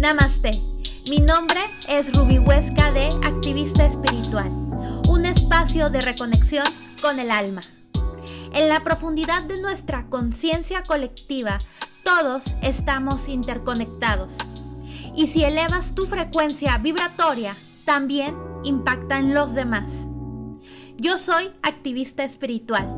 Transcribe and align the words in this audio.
Namaste. 0.00 0.52
Mi 1.10 1.18
nombre 1.18 1.60
es 1.86 2.16
Ruby 2.16 2.38
Huesca 2.38 2.90
de 2.90 3.08
Activista 3.22 3.84
Espiritual, 3.84 4.50
un 5.10 5.26
espacio 5.26 5.90
de 5.90 6.00
reconexión 6.00 6.64
con 7.02 7.20
el 7.20 7.30
alma. 7.30 7.60
En 8.54 8.70
la 8.70 8.82
profundidad 8.82 9.42
de 9.42 9.60
nuestra 9.60 10.06
conciencia 10.06 10.82
colectiva, 10.84 11.58
todos 12.02 12.44
estamos 12.62 13.28
interconectados. 13.28 14.38
Y 15.14 15.26
si 15.26 15.44
elevas 15.44 15.94
tu 15.94 16.06
frecuencia 16.06 16.78
vibratoria, 16.78 17.54
también 17.84 18.34
impacta 18.64 19.18
en 19.18 19.34
los 19.34 19.54
demás. 19.54 20.06
Yo 20.96 21.18
soy 21.18 21.52
activista 21.60 22.24
espiritual. 22.24 22.88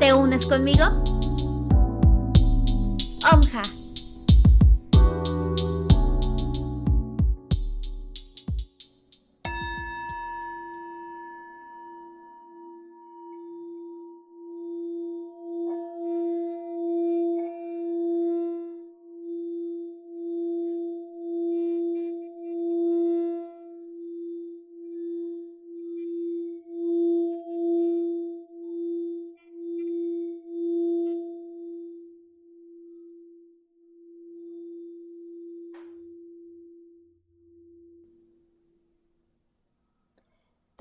¿Te 0.00 0.12
unes 0.12 0.46
conmigo? 0.46 0.84
Omja. 3.32 3.62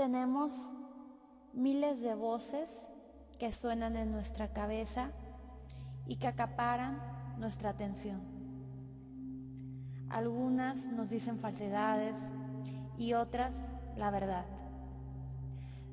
Tenemos 0.04 0.54
miles 1.54 2.02
de 2.02 2.14
voces 2.14 2.86
que 3.40 3.54
suenan 3.54 3.96
en 3.96 4.12
nuestra 4.12 4.50
cabeza 4.50 5.12
y 6.08 6.18
que 6.18 6.28
acaparan 6.28 7.00
nuestra 7.40 7.70
atención. 7.70 8.20
Algunas 10.10 10.88
nos 10.88 11.08
dicen 11.10 11.40
falsedades 11.40 12.18
y 12.98 13.14
otras 13.14 13.56
la 13.96 14.12
verdad. 14.12 14.44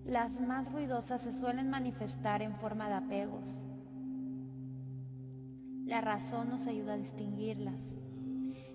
Las 0.04 0.40
más 0.40 0.72
ruidosas 0.72 1.22
se 1.22 1.32
suelen 1.32 1.70
manifestar 1.70 2.42
en 2.42 2.56
forma 2.56 2.88
de 2.88 2.94
apegos. 2.94 3.60
La 5.84 6.00
razón 6.00 6.50
nos 6.50 6.66
ayuda 6.66 6.94
a 6.94 6.96
distinguirlas, 6.96 7.80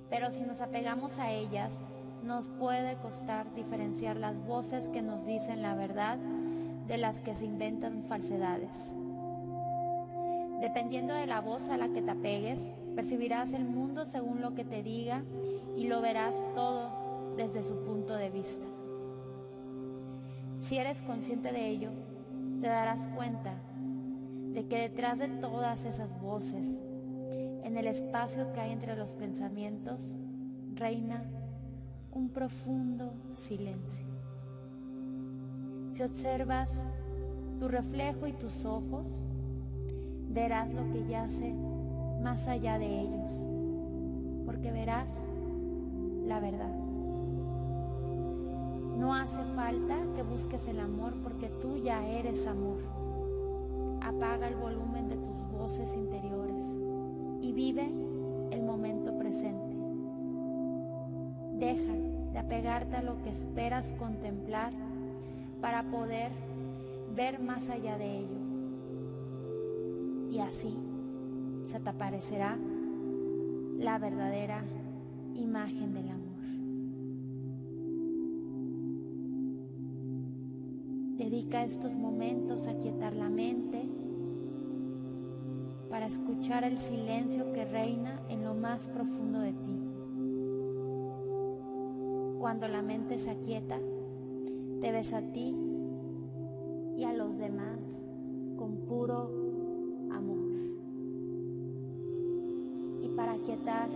pero 0.09 0.31
si 0.31 0.43
nos 0.43 0.61
apegamos 0.61 1.17
a 1.17 1.33
ellas, 1.33 1.81
nos 2.25 2.47
puede 2.47 2.95
costar 2.97 3.53
diferenciar 3.53 4.17
las 4.17 4.35
voces 4.45 4.87
que 4.87 5.01
nos 5.01 5.25
dicen 5.25 5.61
la 5.61 5.75
verdad 5.75 6.17
de 6.87 6.97
las 6.97 7.19
que 7.19 7.35
se 7.35 7.45
inventan 7.45 8.03
falsedades. 8.03 8.93
Dependiendo 10.59 11.13
de 11.13 11.27
la 11.27 11.41
voz 11.41 11.69
a 11.69 11.77
la 11.77 11.89
que 11.89 12.01
te 12.01 12.11
apegues, 12.11 12.73
percibirás 12.95 13.53
el 13.53 13.65
mundo 13.65 14.05
según 14.05 14.41
lo 14.41 14.55
que 14.55 14.63
te 14.63 14.81
diga 14.83 15.23
y 15.75 15.87
lo 15.87 16.01
verás 16.01 16.35
todo 16.55 17.33
desde 17.37 17.63
su 17.63 17.83
punto 17.83 18.15
de 18.15 18.29
vista. 18.29 18.65
Si 20.59 20.77
eres 20.77 21.01
consciente 21.01 21.51
de 21.51 21.67
ello, 21.67 21.91
te 22.61 22.67
darás 22.67 23.07
cuenta 23.15 23.53
de 24.53 24.65
que 24.67 24.79
detrás 24.79 25.19
de 25.19 25.27
todas 25.27 25.85
esas 25.85 26.19
voces, 26.21 26.79
en 27.63 27.77
el 27.77 27.87
espacio 27.87 28.53
que 28.53 28.61
hay 28.61 28.71
entre 28.71 28.95
los 28.95 29.13
pensamientos, 29.13 30.15
reina 30.75 31.23
un 32.15 32.29
profundo 32.29 33.11
silencio. 33.33 34.05
Si 35.91 36.01
observas 36.01 36.71
tu 37.59 37.67
reflejo 37.67 38.25
y 38.25 38.31
tus 38.31 38.63
ojos, 38.63 39.05
verás 40.29 40.73
lo 40.73 40.89
que 40.91 41.05
yace 41.07 41.53
más 42.23 42.47
allá 42.47 42.79
de 42.79 43.01
ellos, 43.01 43.31
porque 44.45 44.71
verás 44.71 45.09
la 46.25 46.39
verdad. 46.39 46.73
No 48.97 49.13
hace 49.13 49.43
falta 49.53 49.97
que 50.15 50.23
busques 50.23 50.67
el 50.69 50.79
amor 50.79 51.13
porque 51.21 51.49
tú 51.61 51.77
ya 51.77 52.07
eres 52.07 52.47
amor. 52.47 52.77
Apaga 54.01 54.47
el 54.47 54.55
volumen 54.55 55.09
de 55.09 55.17
tus 55.17 55.51
voces 55.51 55.93
interiores 55.93 56.65
y 57.41 57.51
vive 57.51 57.91
el 58.51 58.63
momento 58.63 59.17
presente. 59.17 59.74
Deja 61.59 61.93
de 62.33 62.39
apegarte 62.39 62.97
a 62.97 63.01
lo 63.01 63.21
que 63.23 63.29
esperas 63.29 63.93
contemplar 63.93 64.73
para 65.61 65.83
poder 65.83 66.31
ver 67.15 67.39
más 67.39 67.69
allá 67.69 67.97
de 67.97 68.19
ello. 68.19 68.39
Y 70.29 70.39
así 70.39 70.75
se 71.63 71.79
te 71.79 71.89
aparecerá 71.89 72.57
la 73.77 73.97
verdadera 73.99 74.63
imagen 75.33 75.93
del 75.93 76.09
amor. 76.09 76.25
Dedica 81.17 81.63
estos 81.63 81.95
momentos 81.95 82.67
a 82.67 82.77
quietar 82.77 83.15
la 83.15 83.29
mente 83.29 83.87
para 85.89 86.07
escuchar 86.07 86.65
el 86.65 86.77
silencio 86.77 87.53
que 87.53 87.63
reina 87.63 88.19
en 88.27 88.43
lo 88.43 88.53
más 88.53 88.89
profundo 88.89 89.39
de 89.39 89.53
ti. 89.53 89.94
Cuando 92.45 92.67
la 92.67 92.83
mente 92.83 93.17
se 93.17 93.31
aquieta, 93.31 93.79
te 94.79 94.91
ves 94.91 95.13
a 95.13 95.21
ti 95.31 95.57
y 96.95 97.03
a 97.03 97.11
los 97.11 97.39
demás 97.39 97.79
con 98.55 98.85
puro 98.87 99.31
amor. 100.11 100.45
Y 103.01 103.09
para 103.15 103.33
aquietar 103.33 103.89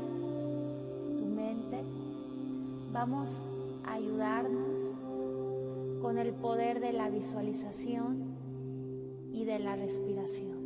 tu 1.16 1.26
mente, 1.26 1.84
vamos 2.92 3.40
a 3.86 3.94
ayudarnos 3.94 4.96
con 6.02 6.18
el 6.18 6.34
poder 6.34 6.80
de 6.80 6.94
la 6.94 7.12
visualización 7.12 8.34
y 9.32 9.46
de 9.46 9.60
la 9.60 9.76
respiración. 9.76 10.59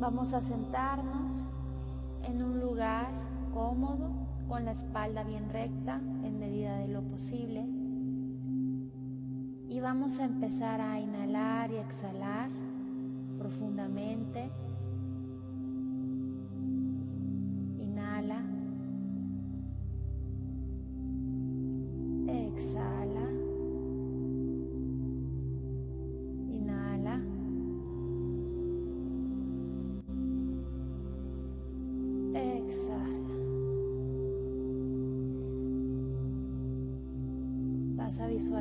Vamos 0.00 0.32
a 0.32 0.40
sentarnos 0.40 1.36
en 2.22 2.42
un 2.42 2.58
lugar 2.58 3.10
cómodo, 3.52 4.10
con 4.48 4.64
la 4.64 4.72
espalda 4.72 5.24
bien 5.24 5.50
recta 5.50 6.00
en 6.24 6.38
medida 6.40 6.78
de 6.78 6.88
lo 6.88 7.02
posible. 7.02 7.66
Y 9.68 9.78
vamos 9.80 10.18
a 10.18 10.24
empezar 10.24 10.80
a 10.80 10.98
inhalar 10.98 11.70
y 11.70 11.76
exhalar 11.76 12.48
profundamente. 13.36 14.50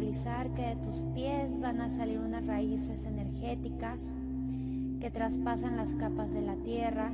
Que 0.09 0.61
de 0.63 0.75
tus 0.77 1.03
pies 1.13 1.59
van 1.59 1.81
a 1.81 1.89
salir 1.91 2.19
unas 2.19 2.45
raíces 2.47 3.05
energéticas 3.05 4.01
que 4.99 5.11
traspasan 5.11 5.77
las 5.77 5.93
capas 5.93 6.31
de 6.31 6.41
la 6.41 6.55
tierra 6.55 7.11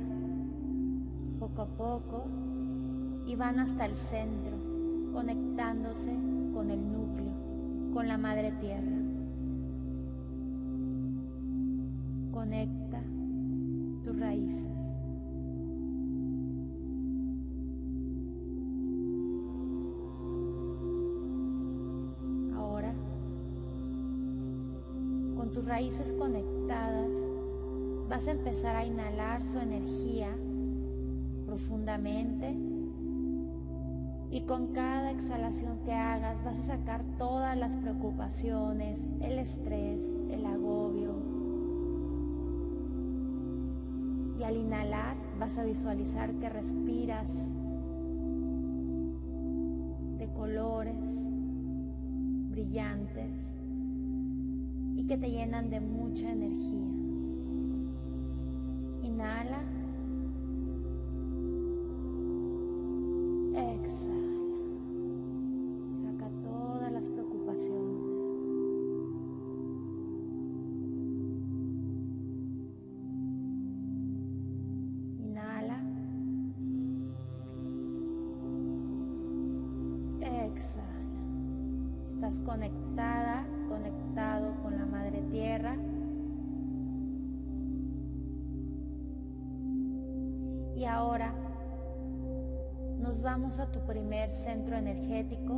poco 1.38 1.62
a 1.62 1.66
poco 1.66 2.24
y 3.26 3.34
van 3.34 3.58
hasta 3.58 3.84
el 3.84 3.96
centro, 3.96 4.56
conectándose 5.12 6.10
con 6.54 6.70
el 6.70 6.90
núcleo, 6.90 7.92
con 7.92 8.08
la 8.08 8.16
madre 8.16 8.52
tierra. 8.52 8.96
Conecta 12.32 13.02
tus 14.04 14.18
raíces. 14.18 14.95
Raíces 25.76 26.10
conectadas, 26.12 27.12
vas 28.08 28.26
a 28.26 28.30
empezar 28.30 28.76
a 28.76 28.86
inhalar 28.86 29.44
su 29.44 29.58
energía 29.58 30.34
profundamente 31.44 32.56
y 34.30 34.40
con 34.46 34.68
cada 34.68 35.10
exhalación 35.10 35.80
que 35.84 35.92
hagas 35.92 36.42
vas 36.42 36.58
a 36.60 36.62
sacar 36.62 37.04
todas 37.18 37.58
las 37.58 37.76
preocupaciones, 37.76 38.98
el 39.20 39.38
estrés, 39.38 40.02
el 40.30 40.46
agobio. 40.46 41.12
Y 44.38 44.44
al 44.44 44.56
inhalar 44.56 45.18
vas 45.38 45.58
a 45.58 45.64
visualizar 45.64 46.32
que 46.36 46.48
respiras 46.48 47.30
de 50.16 50.26
colores 50.34 51.06
brillantes 52.48 53.55
que 55.06 55.16
te 55.16 55.30
llenan 55.30 55.70
de 55.70 55.80
mucha 55.80 56.30
energía. 56.30 56.86
Inhala. 59.02 59.75
Conectada, 82.34 83.46
conectado 83.68 84.54
con 84.62 84.76
la 84.76 84.84
Madre 84.84 85.22
Tierra. 85.30 85.76
Y 90.76 90.84
ahora 90.84 91.32
nos 93.00 93.22
vamos 93.22 93.58
a 93.60 93.70
tu 93.70 93.80
primer 93.86 94.30
centro 94.32 94.76
energético, 94.76 95.54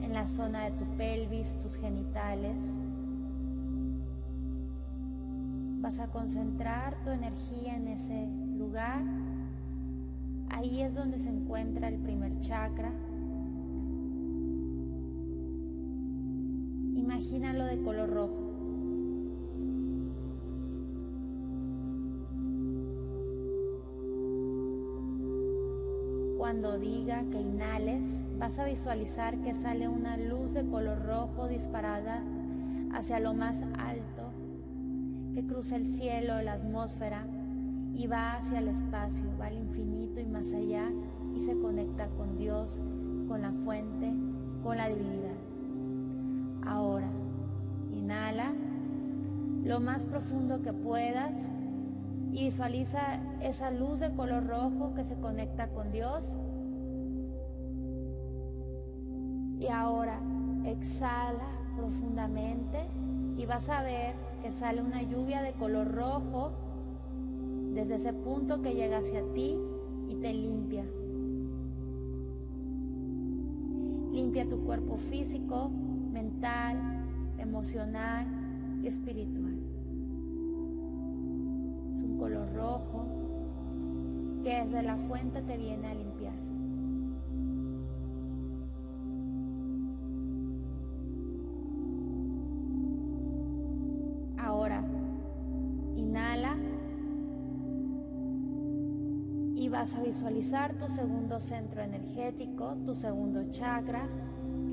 en 0.00 0.12
la 0.12 0.26
zona 0.26 0.64
de 0.64 0.72
tu 0.72 0.84
pelvis, 0.96 1.58
tus 1.58 1.76
genitales. 1.76 2.58
Vas 5.80 5.98
a 5.98 6.08
concentrar 6.08 7.02
tu 7.04 7.10
energía 7.10 7.76
en 7.76 7.88
ese 7.88 8.28
lugar. 8.58 9.02
Ahí 10.50 10.82
es 10.82 10.94
donde 10.94 11.18
se 11.18 11.30
encuentra 11.30 11.88
el 11.88 11.98
primer 11.98 12.38
chakra, 12.40 12.92
Imagínalo 17.08 17.64
de 17.64 17.80
color 17.82 18.10
rojo. 18.10 18.36
Cuando 26.36 26.78
diga 26.78 27.24
que 27.30 27.40
inhales, 27.40 28.04
vas 28.38 28.58
a 28.58 28.66
visualizar 28.66 29.38
que 29.38 29.54
sale 29.54 29.88
una 29.88 30.18
luz 30.18 30.52
de 30.52 30.68
color 30.68 31.02
rojo 31.06 31.48
disparada 31.48 32.22
hacia 32.92 33.20
lo 33.20 33.32
más 33.32 33.62
alto, 33.78 34.30
que 35.32 35.46
cruza 35.46 35.76
el 35.76 35.86
cielo, 35.86 36.42
la 36.42 36.52
atmósfera 36.52 37.26
y 37.94 38.06
va 38.06 38.34
hacia 38.34 38.58
el 38.58 38.68
espacio, 38.68 39.24
va 39.40 39.46
al 39.46 39.56
infinito 39.56 40.20
y 40.20 40.26
más 40.26 40.52
allá 40.52 40.90
y 41.34 41.40
se 41.40 41.58
conecta 41.58 42.08
con 42.18 42.36
Dios, 42.36 42.78
con 43.28 43.40
la 43.40 43.52
fuente, 43.64 44.12
con 44.62 44.76
la 44.76 44.90
divinidad. 44.90 45.27
Ahora, 46.68 47.08
inhala 47.90 48.52
lo 49.64 49.80
más 49.80 50.04
profundo 50.04 50.60
que 50.60 50.74
puedas 50.74 51.32
y 52.32 52.44
visualiza 52.44 53.20
esa 53.40 53.70
luz 53.70 53.98
de 54.00 54.12
color 54.12 54.46
rojo 54.46 54.92
que 54.94 55.04
se 55.04 55.16
conecta 55.16 55.68
con 55.68 55.90
Dios. 55.92 56.24
Y 59.58 59.68
ahora 59.68 60.20
exhala 60.66 61.48
profundamente 61.74 62.86
y 63.38 63.46
vas 63.46 63.70
a 63.70 63.82
ver 63.82 64.14
que 64.42 64.52
sale 64.52 64.82
una 64.82 65.02
lluvia 65.02 65.42
de 65.42 65.52
color 65.52 65.90
rojo 65.90 66.52
desde 67.72 67.94
ese 67.94 68.12
punto 68.12 68.60
que 68.60 68.74
llega 68.74 68.98
hacia 68.98 69.22
ti 69.32 69.56
y 70.08 70.16
te 70.16 70.34
limpia. 70.34 70.84
Limpia 74.12 74.48
tu 74.48 74.64
cuerpo 74.64 74.96
físico, 74.96 75.70
mental, 76.18 76.76
emocional 77.38 78.26
y 78.82 78.88
espiritual. 78.88 79.54
Es 81.94 82.02
un 82.02 82.16
color 82.18 82.52
rojo 82.54 83.06
que 84.42 84.50
desde 84.64 84.82
la 84.82 84.96
fuente 84.96 85.40
te 85.42 85.56
viene 85.56 85.86
a 85.86 85.94
limpiar. 85.94 86.34
Ahora, 94.38 94.82
inhala 95.94 96.56
y 99.54 99.68
vas 99.68 99.94
a 99.94 100.02
visualizar 100.02 100.74
tu 100.74 100.88
segundo 100.88 101.38
centro 101.38 101.80
energético, 101.80 102.76
tu 102.84 102.94
segundo 102.94 103.52
chakra, 103.52 104.08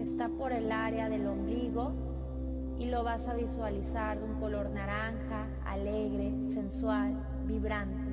está 0.06 0.30
por 0.30 0.54
el 0.54 0.72
área 0.72 1.10
del 1.10 1.26
ombligo 1.26 1.92
y 2.78 2.86
lo 2.86 3.04
vas 3.04 3.28
a 3.28 3.34
visualizar 3.34 4.20
de 4.20 4.24
un 4.24 4.40
color 4.40 4.70
naranja, 4.70 5.48
alegre, 5.66 6.32
sensual, 6.54 7.16
vibrante. 7.48 8.12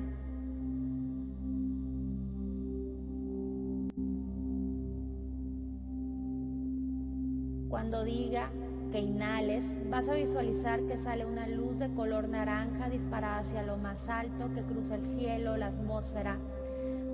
Cuando 7.69 8.03
diga 8.03 8.49
que 8.91 8.99
inhales, 8.99 9.77
vas 9.89 10.09
a 10.09 10.15
visualizar 10.15 10.81
que 10.81 10.97
sale 10.97 11.25
una 11.25 11.47
luz 11.47 11.77
de 11.79 11.93
color 11.93 12.27
naranja 12.27 12.89
disparada 12.89 13.39
hacia 13.39 13.63
lo 13.63 13.77
más 13.77 14.09
alto 14.09 14.51
que 14.53 14.63
cruza 14.63 14.95
el 14.95 15.05
cielo, 15.05 15.57
la 15.57 15.67
atmósfera, 15.67 16.37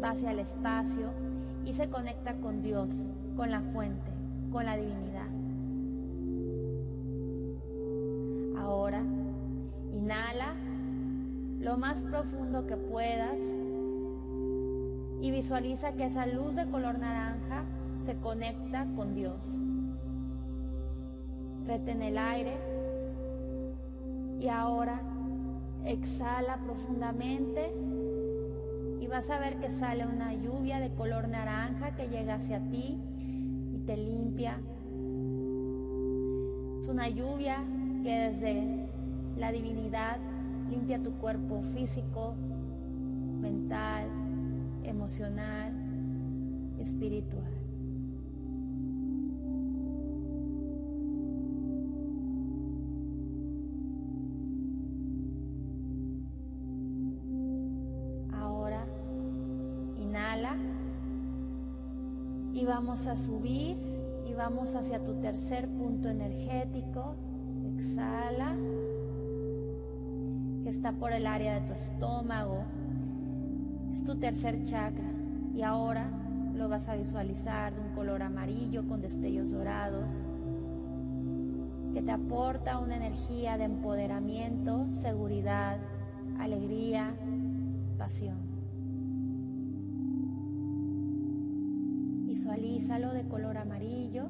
va 0.01 0.11
hacia 0.11 0.31
el 0.31 0.39
espacio 0.39 1.11
y 1.65 1.73
se 1.73 1.89
conecta 1.89 2.35
con 2.35 2.61
Dios, 2.61 2.93
con 3.35 3.51
la 3.51 3.61
fuente 3.61 4.18
con 4.51 4.65
la 4.65 4.75
divinidad. 4.75 5.27
Ahora, 8.57 9.03
inhala 9.93 10.55
lo 11.59 11.77
más 11.77 12.01
profundo 12.01 12.65
que 12.65 12.77
puedas 12.77 13.39
y 15.21 15.31
visualiza 15.31 15.93
que 15.93 16.05
esa 16.05 16.25
luz 16.25 16.55
de 16.55 16.69
color 16.69 16.99
naranja 16.99 17.63
se 18.05 18.15
conecta 18.15 18.87
con 18.95 19.15
Dios. 19.15 19.41
Retén 21.65 22.01
el 22.01 22.17
aire 22.17 22.57
y 24.39 24.47
ahora 24.47 25.01
exhala 25.85 26.57
profundamente 26.57 27.71
y 28.99 29.07
vas 29.07 29.29
a 29.29 29.39
ver 29.39 29.59
que 29.59 29.69
sale 29.69 30.05
una 30.05 30.33
lluvia 30.33 30.79
de 30.79 30.93
color 30.95 31.27
naranja 31.27 31.95
que 31.95 32.07
llega 32.07 32.35
hacia 32.35 32.59
ti 32.69 32.97
te 33.89 33.97
limpia. 33.97 34.18
Es 36.79 36.87
una 36.87 37.09
lluvia 37.09 37.57
que 38.03 38.09
desde 38.09 38.87
la 39.37 39.51
divinidad 39.51 40.17
limpia 40.69 41.03
tu 41.03 41.11
cuerpo 41.13 41.61
físico, 41.73 42.35
mental, 43.41 44.07
emocional, 44.83 45.73
espiritual. 46.79 47.59
y 62.59 62.65
vamos 62.65 63.07
a 63.07 63.15
subir 63.15 63.88
vamos 64.39 64.73
hacia 64.73 65.03
tu 65.03 65.15
tercer 65.15 65.67
punto 65.67 66.07
energético. 66.07 67.17
Exhala, 67.75 68.55
que 70.63 70.69
está 70.69 70.93
por 70.93 71.11
el 71.11 71.27
área 71.27 71.59
de 71.59 71.67
tu 71.67 71.73
estómago. 71.73 72.63
Es 73.91 74.05
tu 74.05 74.15
tercer 74.15 74.63
chakra 74.63 75.11
y 75.53 75.61
ahora 75.61 76.09
lo 76.55 76.69
vas 76.69 76.87
a 76.87 76.95
visualizar 76.95 77.75
de 77.75 77.81
un 77.81 77.93
color 77.93 78.23
amarillo 78.23 78.87
con 78.87 79.01
destellos 79.01 79.51
dorados 79.51 80.09
que 81.93 82.01
te 82.01 82.11
aporta 82.11 82.77
una 82.77 82.95
energía 82.95 83.57
de 83.57 83.65
empoderamiento, 83.65 84.87
seguridad, 85.01 85.79
alegría, 86.39 87.13
pasión. 87.97 88.48
Visualízalo 92.89 93.13
de 93.13 93.29
color 93.29 93.57
amarillo. 93.57 94.23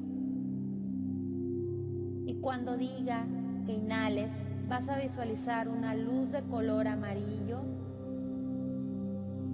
Y 2.26 2.34
cuando 2.42 2.76
diga 2.76 3.24
que 3.64 3.72
inhales, 3.72 4.30
vas 4.68 4.90
a 4.90 4.98
visualizar 4.98 5.66
una 5.66 5.94
luz 5.94 6.30
de 6.30 6.42
color 6.42 6.86
amarillo 6.86 7.60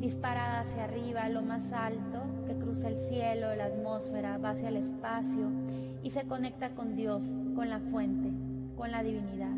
disparada 0.00 0.60
hacia 0.60 0.84
arriba, 0.84 1.28
lo 1.28 1.42
más 1.42 1.72
alto, 1.72 2.22
que 2.48 2.56
cruza 2.56 2.88
el 2.88 2.98
cielo, 2.98 3.54
la 3.54 3.66
atmósfera, 3.66 4.38
va 4.38 4.50
hacia 4.50 4.70
el 4.70 4.76
espacio 4.76 5.50
y 6.02 6.10
se 6.10 6.26
conecta 6.26 6.70
con 6.70 6.96
Dios, 6.96 7.32
con 7.54 7.68
la 7.68 7.78
fuente, 7.78 8.32
con 8.76 8.90
la 8.90 9.04
divinidad. 9.04 9.56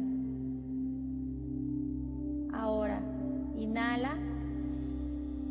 Ahora, 2.53 3.01
inhala 3.57 4.15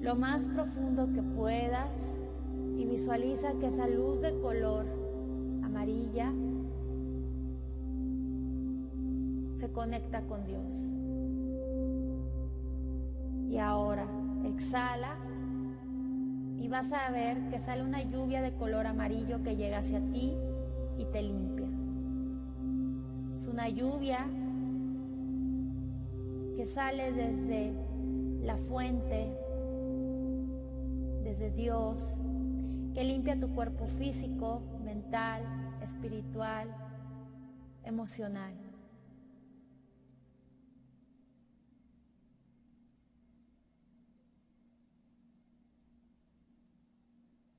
lo 0.01 0.15
más 0.15 0.47
profundo 0.49 1.11
que 1.11 1.23
puedas 1.23 2.17
y 2.77 2.85
visualiza 2.85 3.53
que 3.59 3.67
esa 3.67 3.87
luz 3.87 4.21
de 4.21 4.39
color 4.39 4.85
amarilla 5.63 6.31
se 9.57 9.69
conecta 9.71 10.21
con 10.21 10.45
Dios. 10.45 10.63
Y 13.49 13.57
ahora 13.57 14.05
exhala 14.45 15.15
y 16.59 16.67
vas 16.67 16.91
a 16.93 17.11
ver 17.11 17.49
que 17.49 17.59
sale 17.59 17.83
una 17.83 18.03
lluvia 18.03 18.41
de 18.41 18.53
color 18.53 18.85
amarillo 18.85 19.41
que 19.43 19.55
llega 19.55 19.79
hacia 19.79 19.99
ti 20.11 20.33
y 20.99 21.05
te 21.05 21.23
limpia. 21.23 21.67
Es 23.33 23.47
una 23.47 23.69
lluvia 23.69 24.27
que 26.55 26.65
sale 26.65 27.11
desde 27.11 27.73
la 28.43 28.57
fuente, 28.57 29.31
desde 31.23 31.51
Dios, 31.51 32.19
que 32.97 33.03
limpia 33.03 33.39
tu 33.39 33.53
cuerpo 33.53 33.85
físico, 33.85 34.59
mental, 34.83 35.43
espiritual, 35.83 36.67
emocional. 37.83 38.55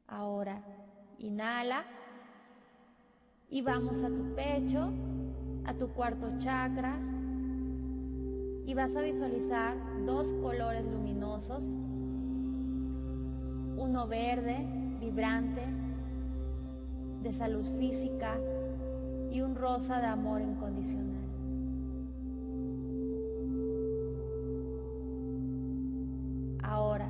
Ahora, 0.09 0.61
inhala 1.21 1.85
y 3.49 3.63
vamos 3.63 4.03
a 4.03 4.09
tu 4.09 4.35
pecho, 4.35 4.91
a 5.67 5.73
tu 5.73 5.87
cuarto 5.93 6.37
chakra 6.39 6.99
y 8.67 8.75
vas 8.75 8.97
a 8.97 9.03
visualizar 9.03 9.77
dos 10.05 10.33
colores 10.43 10.85
luminosos, 10.85 11.63
uno 13.79 14.07
verde, 14.07 14.67
vibrante, 15.01 15.63
de 17.23 17.33
salud 17.33 17.65
física 17.79 18.37
y 19.31 19.41
un 19.41 19.55
rosa 19.55 20.01
de 20.01 20.07
amor 20.07 20.41
incondicional. 20.41 21.17
Ahora, 26.63 27.09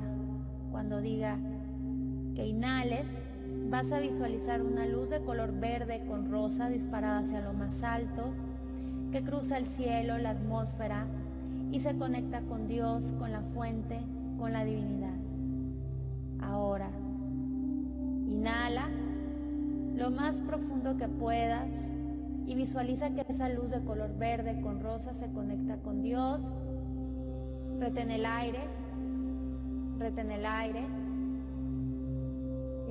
cuando 0.71 1.01
diga 1.01 1.37
que 2.35 2.45
inhales, 2.45 3.25
vas 3.69 3.91
a 3.91 3.99
visualizar 3.99 4.61
una 4.61 4.85
luz 4.85 5.09
de 5.09 5.21
color 5.21 5.51
verde 5.59 6.03
con 6.07 6.31
rosa 6.31 6.69
disparada 6.69 7.19
hacia 7.19 7.41
lo 7.41 7.53
más 7.53 7.83
alto, 7.83 8.33
que 9.11 9.23
cruza 9.23 9.57
el 9.57 9.67
cielo, 9.67 10.17
la 10.17 10.31
atmósfera 10.31 11.07
y 11.71 11.79
se 11.79 11.97
conecta 11.97 12.41
con 12.41 12.67
Dios, 12.67 13.13
con 13.19 13.31
la 13.31 13.41
fuente, 13.41 13.99
con 14.37 14.53
la 14.53 14.63
divinidad. 14.63 15.08
Lo 19.99 20.09
más 20.09 20.41
profundo 20.41 20.97
que 20.97 21.07
puedas 21.07 21.91
y 22.47 22.55
visualiza 22.55 23.11
que 23.11 23.25
esa 23.27 23.49
luz 23.49 23.69
de 23.69 23.83
color 23.83 24.17
verde 24.17 24.59
con 24.61 24.79
rosa 24.79 25.13
se 25.13 25.29
conecta 25.31 25.77
con 25.77 26.01
Dios. 26.01 26.41
Retén 27.79 28.09
el 28.09 28.25
aire, 28.25 28.63
retén 29.99 30.31
el 30.31 30.45
aire 30.45 30.99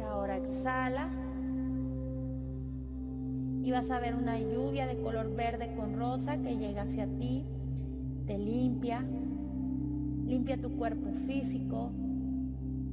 ahora 0.09 0.37
exhala. 0.37 1.09
Y 3.63 3.71
vas 3.71 3.91
a 3.91 4.01
ver 4.01 4.15
una 4.15 4.39
lluvia 4.39 4.87
de 4.87 5.01
color 5.01 5.35
verde 5.35 5.75
con 5.77 5.97
rosa 5.97 6.39
que 6.39 6.57
llega 6.57 6.83
hacia 6.83 7.07
ti, 7.07 7.45
te 8.27 8.39
limpia, 8.39 9.05
limpia 10.27 10.61
tu 10.61 10.71
cuerpo 10.71 11.13
físico, 11.27 11.91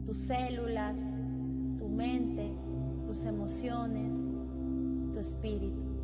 tus 0.06 0.18
células, 0.18 0.98
tu 1.78 1.88
mente, 1.88 2.55
tus 3.16 3.26
emociones, 3.26 4.18
tu 5.14 5.20
espíritu. 5.20 5.96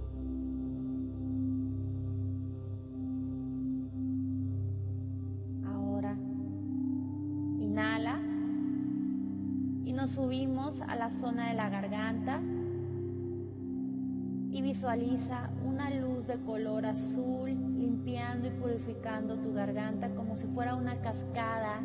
subimos 10.07 10.81
a 10.81 10.95
la 10.95 11.09
zona 11.09 11.49
de 11.49 11.53
la 11.55 11.69
garganta 11.69 12.41
y 14.51 14.61
visualiza 14.61 15.49
una 15.65 15.89
luz 15.89 16.27
de 16.27 16.35
color 16.41 16.85
azul 16.85 17.49
limpiando 17.49 18.47
y 18.47 18.51
purificando 18.51 19.37
tu 19.37 19.53
garganta 19.53 20.09
como 20.09 20.37
si 20.37 20.47
fuera 20.47 20.75
una 20.75 20.99
cascada 21.01 21.79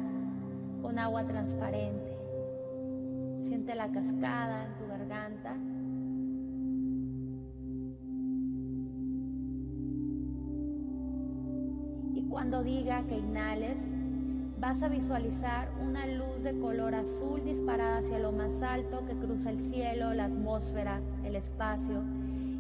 con 0.83 0.99
agua 0.99 1.25
transparente. 1.25 2.17
Siente 3.41 3.77
la 3.77 3.93
cascada 3.93 4.67
cuando 12.37 12.63
diga 12.63 13.03
que 13.09 13.17
inhales, 13.17 13.79
vas 14.61 14.83
a 14.83 14.89
visualizar 14.89 15.71
una 15.83 16.05
luz 16.05 16.43
de 16.43 16.59
color 16.59 16.95
azul 16.95 17.43
disparada 17.43 17.97
hacia 17.97 18.19
lo 18.19 18.31
más 18.31 18.61
alto 18.61 19.07
que 19.07 19.15
cruza 19.15 19.49
el 19.49 19.59
cielo, 19.59 20.13
la 20.13 20.27
atmósfera, 20.27 21.01
el 21.25 21.35
espacio 21.35 22.03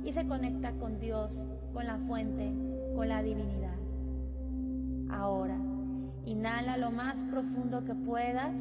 y 0.03 0.15
se 0.15 0.27
conecta 0.27 0.73
con 0.81 0.99
Dios, 0.99 1.31
con 1.75 1.87
la 1.87 1.99
fuente, 1.99 2.55
con 2.95 3.11
la 3.11 3.23
divinidad. 3.23 3.77
Ahora, 5.11 5.59
inhala 6.25 6.79
lo 6.79 6.91
más 6.91 7.23
profundo 7.25 7.85
que 7.85 7.95
puedas 7.95 8.57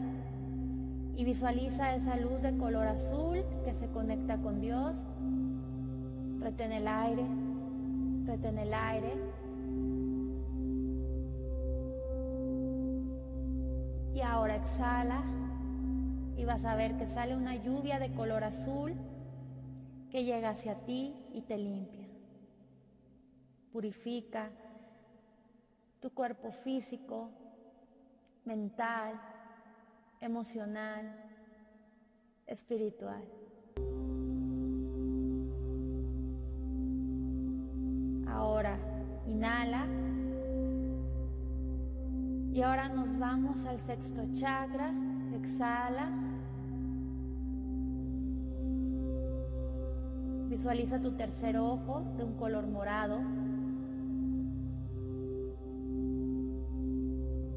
y 1.16 1.24
visualiza 1.24 1.96
esa 1.96 2.18
luz 2.18 2.42
de 2.42 2.58
color 2.58 2.88
azul 2.88 3.42
que 3.64 3.74
se 3.74 3.88
conecta 3.88 4.36
con 4.40 4.60
Dios. 4.60 4.98
Retén 6.42 6.74
el 6.74 6.90
aire, 6.90 7.26
retén 8.26 8.60
el 8.60 8.74
aire 8.74 9.14
Y 14.16 14.22
ahora 14.22 14.56
exhala 14.56 15.22
y 16.38 16.46
vas 16.46 16.64
a 16.64 16.74
ver 16.76 16.96
que 16.96 17.06
sale 17.06 17.36
una 17.36 17.58
lluvia 17.58 18.00
de 18.00 18.14
color 18.14 18.46
azul 18.46 18.94
que 20.10 20.24
llega 20.24 20.52
hacia 20.52 20.86
ti 20.86 21.14
y 21.34 21.42
te 21.42 21.58
limpia. 21.58 22.08
Purifica 23.74 24.52
tu 26.00 26.12
cuerpo 26.12 26.54
físico, 26.54 27.30
mental, 28.46 29.20
emocional, 30.22 31.14
espiritual. 32.48 33.22
Ahora 38.30 38.78
inhala. 39.28 40.05
Y 42.56 42.62
ahora 42.62 42.88
nos 42.88 43.20
vamos 43.20 43.66
al 43.66 43.82
sexto 43.82 44.22
chakra. 44.34 44.94
Exhala. 45.34 46.10
Visualiza 50.48 51.02
tu 51.02 51.12
tercer 51.18 51.58
ojo 51.58 52.06
de 52.16 52.24
un 52.24 52.36
color 52.38 52.66
morado. 52.66 53.20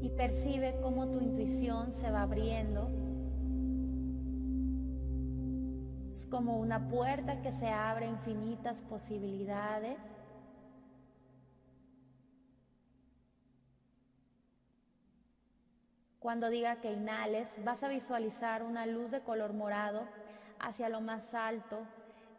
Y 0.01 0.09
percibe 0.17 0.75
cómo 0.81 1.07
tu 1.07 1.21
intuición 1.21 1.93
se 1.93 2.11
va 2.11 2.23
abriendo. 2.23 2.89
Es 6.11 6.25
como 6.25 6.59
una 6.59 6.89
puerta 6.89 7.41
que 7.41 7.53
se 7.53 7.69
abre 7.69 8.05
infinitas 8.09 8.81
posibilidades. 8.81 9.97
Cuando 16.19 16.49
diga 16.49 16.81
que 16.81 16.91
inhales, 16.91 17.47
vas 17.63 17.81
a 17.83 17.87
visualizar 17.87 18.63
una 18.63 18.85
luz 18.85 19.11
de 19.11 19.21
color 19.21 19.53
morado 19.53 20.07
hacia 20.59 20.89
lo 20.89 20.99
más 20.99 21.33
alto 21.33 21.87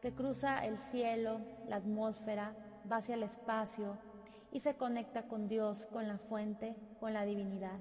que 0.03 0.13
cruza 0.13 0.65
el 0.65 0.79
cielo, 0.79 1.41
la 1.67 1.77
atmósfera, 1.77 2.55
va 2.91 2.97
hacia 2.97 3.15
el 3.15 3.23
espacio 3.23 3.97
y 4.53 4.61
se 4.61 4.75
conecta 4.75 5.23
con 5.25 5.49
Dios, 5.49 5.87
con 5.87 6.09
la 6.09 6.19
fuente, 6.19 6.75
con 6.99 7.15
la 7.15 7.25
divinidad. 7.25 7.79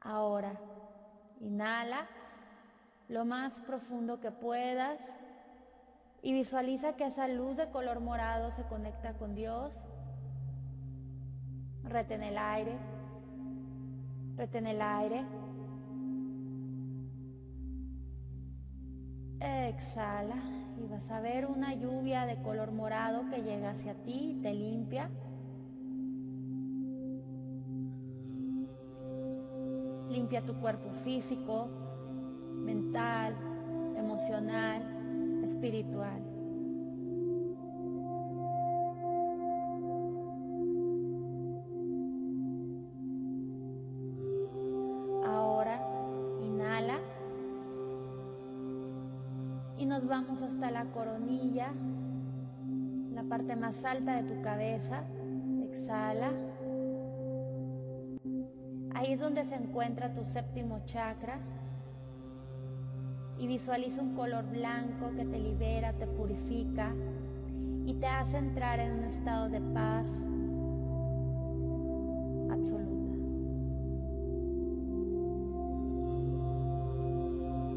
Ahora, 0.00 0.52
inhala 1.40 2.06
lo 3.08 3.24
más 3.24 3.60
profundo 3.60 4.20
que 4.20 4.30
puedas 4.30 5.00
Y 6.22 6.32
visualiza 6.32 6.96
que 6.96 7.06
esa 7.06 7.28
luz 7.28 7.56
de 7.56 7.70
color 7.70 8.00
morado 8.00 8.50
se 8.50 8.64
conecta 8.64 9.12
con 9.12 9.36
Dios. 9.36 9.72
Retén 11.84 12.24
el 12.24 12.36
aire. 12.36 12.95
Retén 14.36 14.66
el 14.66 14.82
aire. 14.82 15.24
Exhala 19.40 20.36
y 20.78 20.86
vas 20.86 21.10
a 21.10 21.20
ver 21.20 21.46
una 21.46 21.74
lluvia 21.74 22.26
de 22.26 22.40
color 22.42 22.72
morado 22.72 23.28
que 23.30 23.42
llega 23.42 23.70
hacia 23.70 23.94
ti 23.94 24.36
y 24.36 24.42
te 24.42 24.52
limpia. 24.52 25.10
Limpia 30.10 30.44
tu 30.44 30.54
cuerpo 30.60 30.92
físico, 30.92 31.68
mental, 32.52 33.34
emocional, 33.96 34.82
espiritual. 35.44 36.25
Vamos 50.06 50.42
hasta 50.42 50.70
la 50.70 50.84
coronilla, 50.86 51.72
la 53.12 53.22
parte 53.24 53.56
más 53.56 53.84
alta 53.84 54.22
de 54.22 54.34
tu 54.34 54.40
cabeza. 54.42 55.02
Exhala. 55.70 56.30
Ahí 58.94 59.12
es 59.12 59.20
donde 59.20 59.44
se 59.44 59.56
encuentra 59.56 60.14
tu 60.14 60.24
séptimo 60.24 60.80
chakra. 60.84 61.38
Y 63.38 63.46
visualiza 63.46 64.00
un 64.00 64.14
color 64.14 64.46
blanco 64.50 65.10
que 65.14 65.26
te 65.26 65.38
libera, 65.38 65.92
te 65.92 66.06
purifica 66.06 66.94
y 67.84 67.94
te 67.94 68.06
hace 68.06 68.38
entrar 68.38 68.80
en 68.80 68.92
un 68.92 69.04
estado 69.04 69.48
de 69.50 69.60
paz 69.60 70.08
absoluta. 72.50 73.14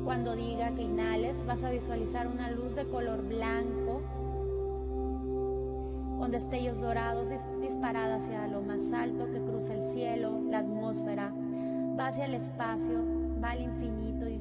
Cuando 0.05 0.35
que 0.73 0.83
inhales, 0.83 1.45
vas 1.45 1.63
a 1.63 1.69
visualizar 1.69 2.27
una 2.27 2.51
luz 2.51 2.75
de 2.75 2.85
color 2.85 3.27
blanco 3.27 4.01
con 6.17 6.31
destellos 6.31 6.81
dorados 6.81 7.27
disparada 7.61 8.17
hacia 8.17 8.47
lo 8.47 8.61
más 8.61 8.91
alto 8.91 9.31
que 9.31 9.41
cruza 9.41 9.73
el 9.73 9.87
cielo, 9.87 10.41
la 10.49 10.59
atmósfera, 10.59 11.33
va 11.97 12.07
hacia 12.07 12.25
el 12.25 12.33
espacio, 12.33 13.01
va 13.41 13.51
al 13.51 13.61
infinito 13.61 14.27
y 14.27 14.39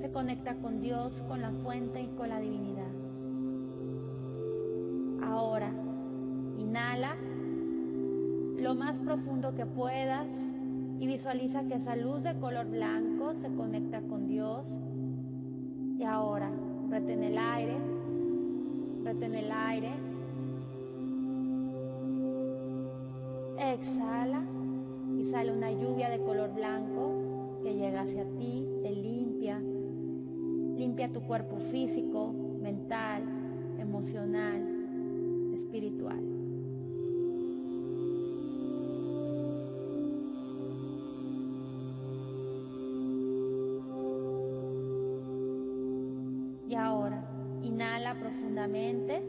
se 0.00 0.10
conecta 0.10 0.54
con 0.56 0.80
Dios, 0.80 1.22
con 1.28 1.42
la 1.42 1.52
fuente 1.52 2.00
y 2.00 2.08
con 2.08 2.30
la 2.30 2.40
divinidad. 2.40 2.90
Ahora, 5.22 5.72
inhala 6.58 7.16
lo 8.56 8.74
más 8.74 8.98
profundo 8.98 9.54
que 9.54 9.66
puedas 9.66 10.34
y 10.98 11.06
visualiza 11.06 11.64
que 11.64 11.74
esa 11.74 11.96
luz 11.96 12.22
de 12.22 12.38
color 12.38 12.66
blanco 12.66 13.11
se 13.34 13.48
conecta 13.54 14.00
con 14.02 14.26
Dios. 14.26 14.66
Y 15.98 16.04
ahora, 16.04 16.50
retén 16.90 17.22
el 17.22 17.38
aire, 17.38 17.76
retén 19.04 19.34
el 19.34 19.50
aire. 19.50 19.90
Exhala 23.58 24.42
y 25.16 25.24
sale 25.24 25.52
una 25.52 25.70
lluvia 25.70 26.10
de 26.10 26.20
color 26.20 26.54
blanco 26.54 27.60
que 27.62 27.74
llega 27.74 28.02
hacia 28.02 28.24
ti, 28.24 28.66
te 28.82 28.90
limpia, 28.90 29.60
limpia 30.76 31.12
tu 31.12 31.20
cuerpo 31.22 31.58
físico, 31.58 32.32
mental, 32.60 33.22
emocional, 33.78 34.62
espiritual. 35.54 36.31
Profundamente 48.42 49.22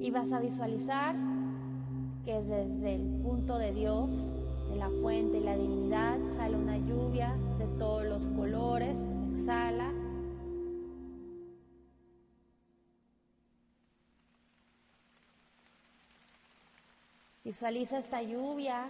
y 0.00 0.10
vas 0.10 0.32
a 0.32 0.40
visualizar 0.40 1.14
que 2.24 2.42
desde 2.42 2.96
el 2.96 3.22
punto 3.22 3.56
de 3.58 3.72
Dios, 3.72 4.10
de 4.68 4.76
la 4.76 4.90
fuente 5.00 5.38
y 5.38 5.40
la 5.40 5.56
divinidad, 5.56 6.18
sale 6.36 6.56
una 6.56 6.76
lluvia 6.76 7.36
de 7.58 7.66
todos 7.78 8.04
los 8.04 8.26
colores. 8.28 8.96
Exhala. 9.34 9.92
Visualiza 17.44 17.98
esta 17.98 18.22
lluvia 18.22 18.88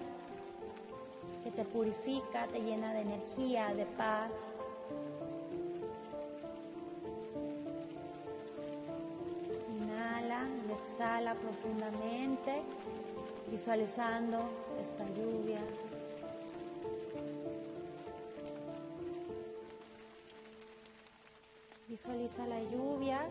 que 1.44 1.50
te 1.50 1.64
purifica, 1.64 2.46
te 2.46 2.60
llena 2.60 2.94
de 2.94 3.02
energía, 3.02 3.74
de 3.74 3.84
paz. 3.84 4.32
Inhala 10.36 10.48
y 10.68 10.72
exhala 10.72 11.34
profundamente, 11.34 12.62
visualizando 13.50 14.38
esta 14.82 15.04
lluvia. 15.14 15.60
Visualiza 21.88 22.46
la 22.46 22.62
lluvia 22.64 23.26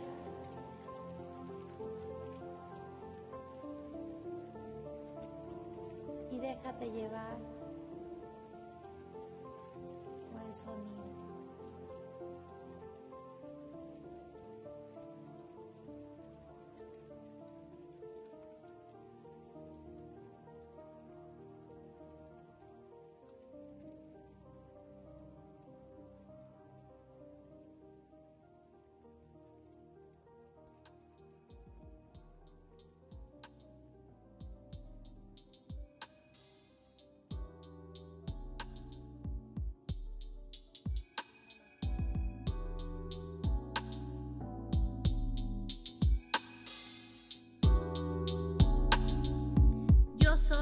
y 6.31 6.37
déjate 6.39 6.89
llevar 6.91 7.37
por 10.31 10.41
el 10.41 10.55
sonido. 10.55 11.24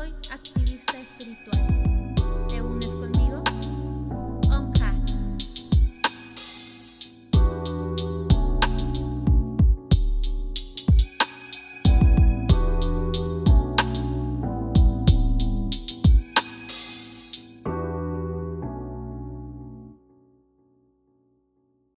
soy 0.04 0.14
activista 0.32 0.98
espiritual. 1.00 1.63